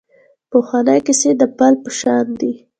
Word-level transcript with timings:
پخوانۍ 0.51 0.99
کیسې 1.07 1.29
د 1.39 1.43
پل 1.57 1.73
په 1.83 1.89
شان 1.99 2.25
دي. 2.39 2.53